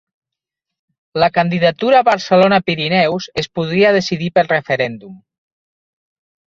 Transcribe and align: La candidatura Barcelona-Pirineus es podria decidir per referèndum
La 1.23 1.29
candidatura 1.35 2.01
Barcelona-Pirineus 2.09 3.29
es 3.45 3.53
podria 3.61 3.95
decidir 4.01 4.35
per 4.41 4.49
referèndum 4.51 5.17